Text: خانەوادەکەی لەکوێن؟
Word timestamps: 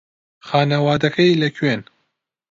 خانەوادەکەی 0.47 1.39
لەکوێن؟ 1.41 1.81